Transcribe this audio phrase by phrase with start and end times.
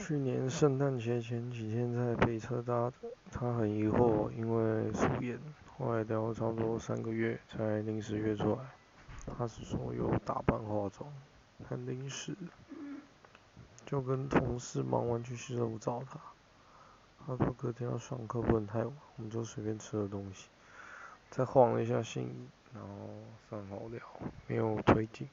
[0.00, 2.94] 去年圣诞节前几天在北车搭的，
[3.30, 5.38] 他很疑惑，因为素颜，
[5.76, 8.58] 后来聊了差不多三个月才临时约出来。
[9.26, 11.12] 他是说有打扮化妆，
[11.68, 12.34] 很临时，
[13.84, 16.18] 就跟同事忙完去洗手找他。
[17.26, 20.48] 他说隔天要上课不能太晚，我们就随便吃了东西，
[21.30, 22.88] 再晃了一下信，然后
[23.50, 24.00] 算好了，
[24.46, 25.28] 没有推进。